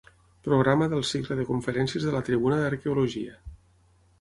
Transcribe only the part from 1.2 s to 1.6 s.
de